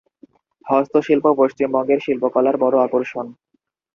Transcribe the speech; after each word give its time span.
হস্তশিল্প 0.65 1.25
পশ্চিমবঙ্গের 1.39 1.99
শিল্পকলার 2.05 2.55
বড়ো 2.57 2.77
আকর্ষণ। 2.79 3.25